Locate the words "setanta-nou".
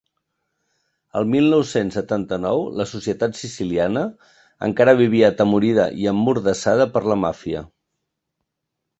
1.97-2.61